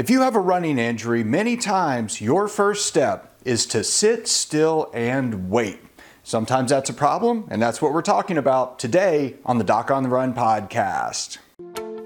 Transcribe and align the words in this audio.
If 0.00 0.08
you 0.08 0.22
have 0.22 0.34
a 0.34 0.40
running 0.40 0.78
injury, 0.78 1.22
many 1.22 1.58
times 1.58 2.22
your 2.22 2.48
first 2.48 2.86
step 2.86 3.34
is 3.44 3.66
to 3.66 3.84
sit 3.84 4.26
still 4.28 4.90
and 4.94 5.50
wait. 5.50 5.78
Sometimes 6.22 6.70
that's 6.70 6.88
a 6.88 6.94
problem, 6.94 7.46
and 7.50 7.60
that's 7.60 7.82
what 7.82 7.92
we're 7.92 8.00
talking 8.00 8.38
about 8.38 8.78
today 8.78 9.34
on 9.44 9.58
the 9.58 9.64
Doc 9.64 9.90
on 9.90 10.02
the 10.02 10.08
Run 10.08 10.32
podcast. 10.32 11.36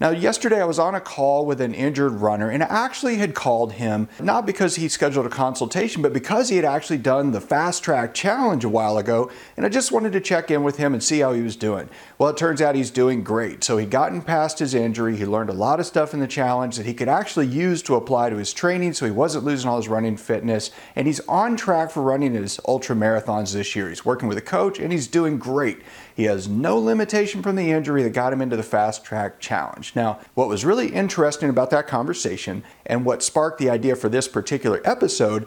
Now, 0.00 0.10
yesterday 0.10 0.62
I 0.62 0.64
was 0.64 0.78
on 0.78 0.94
a 0.94 1.00
call 1.00 1.44
with 1.44 1.60
an 1.60 1.74
injured 1.74 2.12
runner, 2.12 2.48
and 2.48 2.62
I 2.62 2.66
actually 2.66 3.16
had 3.16 3.34
called 3.34 3.72
him 3.72 4.08
not 4.20 4.46
because 4.46 4.76
he 4.76 4.88
scheduled 4.88 5.26
a 5.26 5.28
consultation, 5.28 6.02
but 6.02 6.12
because 6.12 6.50
he 6.50 6.54
had 6.56 6.64
actually 6.64 6.98
done 6.98 7.32
the 7.32 7.40
fast 7.40 7.82
track 7.82 8.14
challenge 8.14 8.64
a 8.64 8.68
while 8.68 8.96
ago, 8.96 9.28
and 9.56 9.66
I 9.66 9.68
just 9.68 9.90
wanted 9.90 10.12
to 10.12 10.20
check 10.20 10.52
in 10.52 10.62
with 10.62 10.76
him 10.76 10.94
and 10.94 11.02
see 11.02 11.18
how 11.18 11.32
he 11.32 11.42
was 11.42 11.56
doing. 11.56 11.88
Well, 12.16 12.28
it 12.28 12.36
turns 12.36 12.62
out 12.62 12.76
he's 12.76 12.92
doing 12.92 13.24
great. 13.24 13.64
So 13.64 13.76
he'd 13.76 13.90
gotten 13.90 14.22
past 14.22 14.60
his 14.60 14.72
injury, 14.72 15.16
he 15.16 15.26
learned 15.26 15.50
a 15.50 15.54
lot 15.54 15.80
of 15.80 15.86
stuff 15.86 16.14
in 16.14 16.20
the 16.20 16.28
challenge 16.28 16.76
that 16.76 16.86
he 16.86 16.94
could 16.94 17.08
actually 17.08 17.48
use 17.48 17.82
to 17.82 17.96
apply 17.96 18.30
to 18.30 18.36
his 18.36 18.52
training, 18.52 18.92
so 18.92 19.04
he 19.04 19.10
wasn't 19.10 19.44
losing 19.44 19.68
all 19.68 19.78
his 19.78 19.88
running 19.88 20.16
fitness, 20.16 20.70
and 20.94 21.08
he's 21.08 21.18
on 21.26 21.56
track 21.56 21.90
for 21.90 22.04
running 22.04 22.34
his 22.34 22.60
ultra 22.68 22.94
marathons 22.94 23.52
this 23.52 23.74
year. 23.74 23.88
He's 23.88 24.04
working 24.04 24.28
with 24.28 24.38
a 24.38 24.42
coach, 24.42 24.78
and 24.78 24.92
he's 24.92 25.08
doing 25.08 25.38
great. 25.38 25.82
He 26.14 26.24
has 26.24 26.48
no 26.48 26.78
limitation 26.78 27.42
from 27.42 27.56
the 27.56 27.72
injury 27.72 28.04
that 28.04 28.12
got 28.12 28.32
him 28.32 28.40
into 28.40 28.56
the 28.56 28.62
fast 28.62 29.04
track 29.04 29.40
challenge. 29.40 29.87
Now, 29.94 30.20
what 30.34 30.48
was 30.48 30.64
really 30.64 30.88
interesting 30.88 31.48
about 31.50 31.70
that 31.70 31.86
conversation 31.86 32.64
and 32.86 33.04
what 33.04 33.22
sparked 33.22 33.58
the 33.58 33.70
idea 33.70 33.96
for 33.96 34.08
this 34.08 34.28
particular 34.28 34.80
episode 34.84 35.46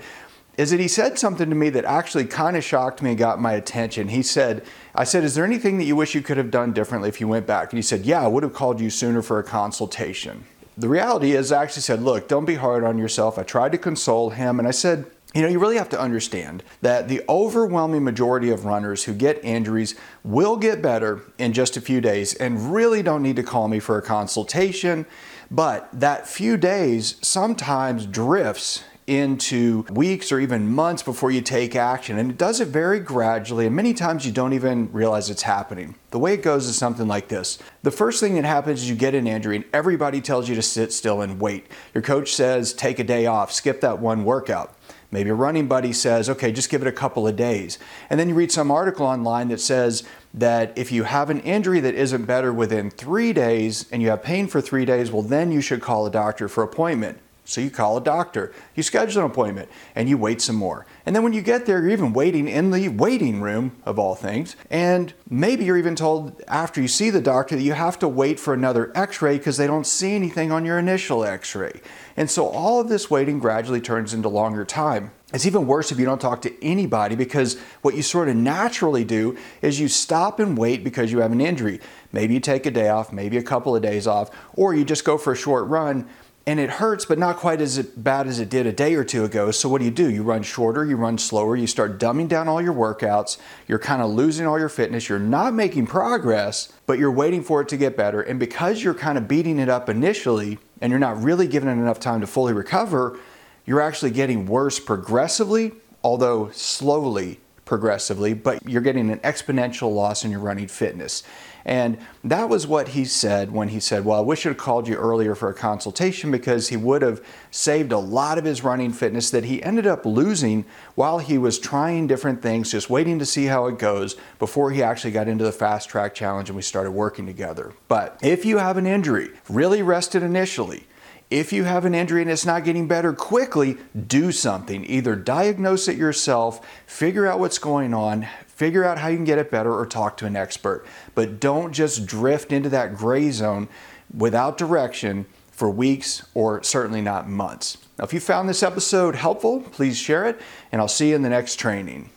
is 0.58 0.72
that 0.72 0.80
he 0.80 0.88
said 0.88 1.18
something 1.18 1.50
to 1.50 1.56
me 1.56 1.70
that 1.70 1.86
actually 1.86 2.26
kind 2.26 2.58
of 2.58 2.64
shocked 2.64 3.02
me 3.02 3.12
and 3.12 3.20
got 3.20 3.40
my 3.40 3.54
attention. 3.54 4.10
He 4.10 4.22
said, 4.22 4.64
I 4.94 5.06
said, 5.06 5.24
Is 5.24 5.34
there 5.34 5.46
anything 5.46 5.78
that 5.78 5.86
you 5.86 5.96
wish 5.96 6.14
you 6.14 6.22
could 6.22 6.38
have 6.38 6.52
done 6.52 6.74
differently 6.74 7.10
if 7.10 7.22
you 7.22 7.28
went 7.28 7.48
back? 7.48 7.72
And 7.72 7.78
he 7.78 7.82
said, 7.82 8.06
Yeah, 8.06 8.24
I 8.24 8.28
would 8.28 8.44
have 8.44 8.54
called 8.54 8.80
you 8.80 8.90
sooner 8.90 9.22
for 9.22 9.40
a 9.40 9.44
consultation. 9.44 10.46
The 10.78 10.90
reality 10.90 11.32
is, 11.34 11.52
I 11.52 11.64
actually 11.64 11.84
said, 11.84 12.02
Look, 12.02 12.28
don't 12.28 12.46
be 12.46 12.56
hard 12.56 12.84
on 12.84 12.98
yourself. 12.98 13.40
I 13.40 13.44
tried 13.44 13.72
to 13.72 13.78
console 13.78 14.32
him 14.32 14.60
and 14.60 14.68
I 14.68 14.72
said, 14.72 15.06
you 15.34 15.42
know, 15.42 15.48
you 15.48 15.60
really 15.60 15.78
have 15.78 15.90
to 15.90 16.00
understand 16.00 16.64
that 16.82 17.08
the 17.08 17.22
overwhelming 17.30 18.04
majority 18.04 18.50
of 18.50 18.66
runners 18.66 19.06
who 19.06 19.14
get 19.14 19.44
injuries 19.44 19.96
will 20.24 20.58
get 20.58 20.82
better 20.82 21.22
in 21.38 21.54
just 21.54 21.78
a 21.78 21.82
few 21.82 22.02
days 22.02 22.34
and 22.34 22.74
really 22.74 23.02
don't 23.02 23.24
need 23.24 23.38
to 23.38 23.44
call 23.44 23.68
me 23.68 23.80
for 23.80 23.98
a 23.98 24.02
consultation. 24.02 25.06
But 25.50 25.90
that 25.94 26.28
few 26.28 26.58
days 26.58 27.16
sometimes 27.22 28.06
drifts 28.06 28.84
into 29.08 29.84
weeks 29.92 30.32
or 30.32 30.40
even 30.40 30.74
months 30.74 31.04
before 31.04 31.32
you 31.32 31.42
take 31.42 31.76
action. 31.76 32.18
And 32.18 32.32
it 32.32 32.38
does 32.38 32.62
it 32.62 32.70
very 32.70 33.00
gradually, 33.00 33.66
and 33.66 33.76
many 33.76 33.94
times 33.94 34.26
you 34.26 34.32
don't 34.32 34.54
even 34.54 34.92
realize 34.94 35.30
it's 35.30 35.42
happening. 35.42 35.96
The 36.12 36.20
way 36.20 36.34
it 36.34 36.44
goes 36.44 36.68
is 36.68 36.78
something 36.78 37.08
like 37.08 37.28
this 37.28 37.60
The 37.84 37.92
first 37.92 38.20
thing 38.20 38.36
that 38.36 38.46
happens 38.46 38.84
is 38.84 38.90
you 38.90 38.96
get 38.96 39.16
an 39.16 39.28
injury, 39.28 39.58
and 39.58 39.66
everybody 39.74 40.22
tells 40.22 40.48
you 40.48 40.56
to 40.56 40.62
sit 40.62 40.94
still 40.94 41.22
and 41.22 41.42
wait. 41.42 41.68
Your 41.94 42.02
coach 42.02 42.34
says, 42.34 42.74
take 42.74 43.00
a 43.00 43.04
day 43.04 43.26
off, 43.26 43.52
skip 43.52 43.82
that 43.82 44.00
one 44.00 44.24
workout. 44.24 44.78
Maybe 45.12 45.30
a 45.30 45.34
running 45.34 45.68
buddy 45.68 45.92
says, 45.92 46.30
okay, 46.30 46.54
just 46.54 46.70
give 46.70 46.82
it 46.82 46.88
a 46.88 46.92
couple 46.92 47.28
of 47.28 47.36
days. 47.36 47.78
And 48.10 48.18
then 48.18 48.30
you 48.30 48.36
read 48.36 48.52
some 48.52 48.72
article 48.72 49.06
online 49.06 49.50
that 49.50 49.60
says 49.60 50.04
that 50.34 50.72
if 50.78 50.90
you 50.92 51.04
have 51.04 51.30
an 51.30 51.42
injury 51.42 51.82
that 51.82 51.96
isn't 51.96 52.26
better 52.26 52.54
within 52.54 52.90
three 52.90 53.34
days 53.34 53.86
and 53.92 54.02
you 54.02 54.10
have 54.10 54.24
pain 54.24 54.48
for 54.48 54.62
three 54.62 54.86
days, 54.86 55.12
well, 55.12 55.22
then 55.22 55.52
you 55.52 55.60
should 55.60 55.82
call 55.82 56.06
a 56.06 56.12
doctor 56.12 56.48
for 56.48 56.64
appointment. 56.64 57.20
So 57.44 57.60
you 57.60 57.70
call 57.70 57.98
a 57.98 58.04
doctor, 58.04 58.54
you 58.76 58.84
schedule 58.84 59.26
an 59.26 59.32
appointment, 59.32 59.70
and 59.96 60.08
you 60.08 60.18
wait 60.18 60.42
some 60.42 60.56
more. 60.56 60.86
And 61.06 61.16
then 61.16 61.24
when 61.24 61.34
you 61.34 61.42
get 61.42 61.66
there, 61.66 61.82
you're 61.82 61.90
even 61.90 62.14
waiting 62.14 62.48
in 62.48 62.72
the 62.72 62.88
waiting 62.90 63.42
room, 63.42 63.76
of 63.84 63.98
all 63.98 64.16
things. 64.16 64.56
And 64.70 65.14
maybe 65.30 65.66
you're 65.66 65.78
even 65.78 65.96
told 65.96 66.42
after 66.48 66.82
you 66.82 66.88
see 66.88 67.10
the 67.10 67.22
doctor 67.22 67.56
that 67.56 67.62
you 67.62 67.74
have 67.74 67.98
to 68.00 68.08
wait 68.08 68.40
for 68.40 68.54
another 68.54 68.92
x 68.96 69.22
ray 69.22 69.38
because 69.38 69.58
they 69.58 69.68
don't 69.68 69.88
see 69.88 70.14
anything 70.14 70.52
on 70.52 70.66
your 70.66 70.78
initial 70.78 71.24
x 71.24 71.56
ray. 71.56 71.82
And 72.16 72.30
so 72.30 72.48
all 72.48 72.80
of 72.80 72.90
this 72.90 73.10
waiting 73.10 73.40
gradually 73.40 73.82
turns 73.82 74.14
into 74.14 74.30
longer 74.30 74.64
time. 74.64 75.12
It's 75.34 75.46
even 75.46 75.66
worse 75.66 75.92
if 75.92 76.00
you 76.00 76.06
don't 76.06 76.20
talk 76.20 76.42
to 76.42 76.64
anybody 76.64 77.16
because 77.16 77.58
what 77.82 77.96
you 77.96 78.02
sort 78.02 78.28
of 78.28 78.36
naturally 78.36 79.06
do 79.06 79.38
is 79.62 79.80
you 79.80 79.88
stop 79.88 80.40
and 80.40 80.58
wait 80.58 80.84
because 80.84 81.12
you 81.12 81.20
have 81.20 81.32
an 81.32 81.42
injury. 81.42 81.80
Maybe 82.12 82.34
you 82.34 82.42
take 82.42 82.66
a 82.66 82.72
day 82.72 82.90
off, 82.90 83.14
maybe 83.14 83.38
a 83.38 83.44
couple 83.44 83.76
of 83.76 83.82
days 83.82 84.08
off, 84.08 84.30
or 84.54 84.74
you 84.76 84.84
just 84.84 85.06
go 85.06 85.18
for 85.18 85.32
a 85.32 85.36
short 85.36 85.68
run 85.68 86.08
and 86.48 86.60
it 86.60 86.70
hurts, 86.72 87.06
but 87.06 87.20
not 87.20 87.38
quite 87.38 87.62
as 87.62 87.78
bad 87.80 88.26
as 88.28 88.40
it 88.40 88.50
did 88.50 88.66
a 88.66 88.72
day 88.72 88.96
or 88.96 89.04
two 89.04 89.24
ago. 89.24 89.52
So, 89.52 89.70
what 89.70 89.80
do 89.80 89.86
you 89.86 89.92
do? 89.92 90.10
You 90.10 90.24
run 90.24 90.42
shorter, 90.42 90.84
you 90.84 90.96
run 90.96 91.18
slower, 91.18 91.56
you 91.56 91.68
start 91.68 92.00
dumbing 92.00 92.28
down 92.28 92.48
all 92.48 92.62
your 92.62 92.74
workouts, 92.74 93.38
you're 93.68 93.80
kind 93.80 94.02
of 94.02 94.10
losing 94.10 94.48
all 94.48 94.58
your 94.58 94.70
fitness, 94.70 95.08
you're 95.08 95.20
not 95.20 95.54
making 95.54 95.88
progress, 95.88 96.74
but 96.88 96.98
you're 96.98 97.12
waiting 97.12 97.44
for 97.44 97.62
it 97.62 97.70
to 97.70 97.78
get 97.78 97.96
better. 97.96 98.22
And 98.22 98.40
because 98.40 98.84
you're 98.84 98.96
kind 98.96 99.18
of 99.18 99.28
beating 99.28 99.60
it 99.60 99.70
up 99.70 99.88
initially 99.88 100.58
and 100.82 100.90
you're 100.90 101.00
not 101.00 101.22
really 101.22 101.48
giving 101.48 101.70
it 101.70 101.74
enough 101.74 102.00
time 102.00 102.22
to 102.22 102.28
fully 102.28 102.54
recover, 102.54 103.20
you're 103.66 103.82
actually 103.82 104.12
getting 104.12 104.48
worse 104.48 104.80
progressively, 104.80 105.74
although 106.04 106.50
slowly 106.52 107.40
progressively, 107.72 108.34
but 108.34 108.68
you're 108.68 108.82
getting 108.82 109.10
an 109.10 109.20
exponential 109.20 109.96
loss 109.96 110.26
in 110.26 110.32
your 110.32 110.42
running 110.42 110.68
fitness. 110.68 111.24
And 111.64 111.98
that 112.22 112.50
was 112.50 112.68
what 112.68 112.90
he 112.90 113.06
said 113.06 113.54
when 113.54 113.70
he 113.70 113.80
said, 113.80 114.04
Well, 114.04 114.18
I 114.18 114.22
wish 114.22 114.46
I'd 114.46 114.58
called 114.58 114.90
you 114.90 114.96
earlier 114.96 115.36
for 115.36 115.48
a 115.48 115.54
consultation 115.54 116.32
because 116.32 116.68
he 116.68 116.76
would 116.76 117.02
have 117.02 117.26
saved 117.50 117.94
a 117.94 117.98
lot 117.98 118.38
of 118.38 118.44
his 118.44 118.62
running 118.62 118.92
fitness 118.92 119.32
that 119.32 119.46
he 119.46 119.64
ended 119.64 119.88
up 119.88 120.06
losing 120.06 120.66
while 120.96 121.20
he 121.20 121.38
was 121.38 121.60
trying 121.60 122.08
different 122.08 122.42
things, 122.42 122.72
just 122.72 122.90
waiting 122.90 123.20
to 123.20 123.26
see 123.26 123.46
how 123.46 123.68
it 123.68 123.80
goes 123.80 124.18
before 124.38 124.72
he 124.72 124.84
actually 124.84 125.12
got 125.12 125.30
into 125.30 125.46
the 125.46 125.54
fast 125.54 125.88
track 125.88 126.14
challenge 126.14 126.50
and 126.50 126.58
we 126.58 126.62
started 126.62 126.92
working 126.92 127.26
together. 127.26 127.72
But 127.88 128.20
if 128.22 128.44
you 128.44 128.58
have 128.58 128.76
an 128.76 128.86
injury, 128.86 129.30
really 129.48 129.82
rested 129.82 130.24
initially, 130.24 130.88
if 131.32 131.54
you 131.54 131.64
have 131.64 131.86
an 131.86 131.96
injury 131.96 132.22
and 132.22 132.30
it's 132.30 132.46
not 132.46 132.66
getting 132.66 132.88
better 132.88 133.14
quickly, 133.14 133.78
do 134.08 134.32
something. 134.32 134.86
Either 134.86 135.16
diagnose 135.16 135.88
it 135.88 135.98
yourself, 135.98 136.64
figure 136.86 137.26
out 137.26 137.40
what's 137.40 137.58
going 137.58 137.94
on, 137.94 138.28
figure 138.46 138.84
out 138.84 138.98
how 138.98 139.08
you 139.08 139.16
can 139.16 139.26
get 139.26 139.40
it 139.40 139.50
better, 139.50 139.74
or 139.74 139.86
talk 139.86 140.18
to 140.18 140.26
an 140.26 140.36
expert. 140.36 140.86
But 141.16 141.40
don't 141.40 141.72
just 141.72 142.06
drift 142.06 142.52
into 142.52 142.70
that 142.70 142.96
gray 142.96 143.32
zone 143.32 143.70
without 144.16 144.58
direction 144.58 145.26
for 145.52 145.70
weeks 145.70 146.26
or 146.34 146.62
certainly 146.64 147.02
not 147.02 147.30
months. 147.30 147.78
Now, 147.98 148.04
if 148.04 148.14
you 148.14 148.20
found 148.20 148.50
this 148.50 148.62
episode 148.62 149.16
helpful, 149.16 149.62
please 149.62 149.98
share 149.98 150.26
it, 150.26 150.40
and 150.72 150.82
I'll 150.82 150.88
see 150.88 151.10
you 151.10 151.16
in 151.16 151.22
the 151.22 151.30
next 151.30 151.56
training. 151.56 152.10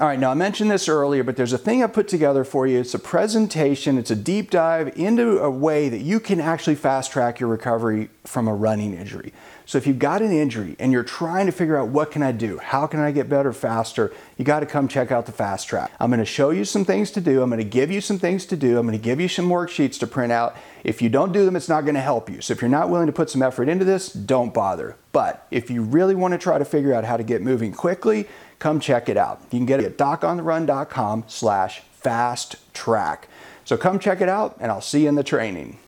All 0.00 0.06
right, 0.06 0.18
now 0.18 0.30
I 0.30 0.34
mentioned 0.34 0.70
this 0.70 0.88
earlier, 0.88 1.22
but 1.22 1.36
there's 1.36 1.52
a 1.52 1.58
thing 1.58 1.82
I 1.82 1.86
put 1.86 2.08
together 2.08 2.44
for 2.44 2.66
you. 2.66 2.80
It's 2.80 2.94
a 2.94 2.98
presentation, 2.98 3.98
it's 3.98 4.10
a 4.10 4.16
deep 4.16 4.50
dive 4.50 4.96
into 4.96 5.38
a 5.38 5.50
way 5.50 5.90
that 5.90 6.00
you 6.00 6.18
can 6.18 6.40
actually 6.40 6.76
fast 6.76 7.12
track 7.12 7.40
your 7.40 7.50
recovery 7.50 8.08
from 8.24 8.48
a 8.48 8.54
running 8.54 8.94
injury. 8.94 9.34
So 9.66 9.76
if 9.76 9.86
you've 9.86 9.98
got 9.98 10.22
an 10.22 10.32
injury 10.32 10.76
and 10.78 10.92
you're 10.92 11.04
trying 11.04 11.44
to 11.44 11.52
figure 11.52 11.76
out 11.76 11.88
what 11.88 12.10
can 12.10 12.22
I 12.22 12.32
do? 12.32 12.56
How 12.56 12.86
can 12.86 13.00
I 13.00 13.12
get 13.12 13.28
better 13.28 13.52
faster? 13.52 14.10
You 14.38 14.46
got 14.46 14.60
to 14.60 14.66
come 14.66 14.88
check 14.88 15.12
out 15.12 15.26
the 15.26 15.32
fast 15.32 15.68
track. 15.68 15.92
I'm 16.00 16.08
going 16.08 16.20
to 16.20 16.24
show 16.24 16.48
you 16.48 16.64
some 16.64 16.86
things 16.86 17.10
to 17.10 17.20
do. 17.20 17.42
I'm 17.42 17.50
going 17.50 17.58
to 17.58 17.64
give 17.64 17.90
you 17.90 18.00
some 18.00 18.18
things 18.18 18.46
to 18.46 18.56
do. 18.56 18.78
I'm 18.78 18.86
going 18.86 18.98
to 18.98 19.04
give 19.04 19.20
you 19.20 19.28
some 19.28 19.50
worksheets 19.50 19.98
to 20.00 20.06
print 20.06 20.32
out. 20.32 20.56
If 20.84 21.02
you 21.02 21.10
don't 21.10 21.32
do 21.32 21.44
them, 21.44 21.54
it's 21.54 21.68
not 21.68 21.82
going 21.82 21.96
to 21.96 22.00
help 22.00 22.30
you. 22.30 22.40
So 22.40 22.52
if 22.52 22.62
you're 22.62 22.70
not 22.70 22.88
willing 22.88 23.08
to 23.08 23.12
put 23.12 23.28
some 23.28 23.42
effort 23.42 23.68
into 23.68 23.84
this, 23.84 24.10
don't 24.10 24.54
bother. 24.54 24.96
But 25.12 25.46
if 25.50 25.70
you 25.70 25.82
really 25.82 26.14
want 26.14 26.32
to 26.32 26.38
try 26.38 26.58
to 26.58 26.64
figure 26.64 26.94
out 26.94 27.04
how 27.04 27.16
to 27.16 27.22
get 27.22 27.42
moving 27.42 27.72
quickly, 27.72 28.26
come 28.58 28.80
check 28.80 29.08
it 29.08 29.16
out. 29.16 29.40
You 29.50 29.58
can 29.58 29.66
get 29.66 29.80
it 29.80 29.86
at 29.86 29.98
docontherun.com 29.98 31.24
slash 31.28 31.82
fast 31.92 32.56
track. 32.74 33.28
So 33.64 33.76
come 33.76 33.98
check 33.98 34.20
it 34.20 34.28
out 34.28 34.56
and 34.58 34.72
I'll 34.72 34.80
see 34.80 35.02
you 35.02 35.08
in 35.08 35.14
the 35.14 35.22
training. 35.22 35.78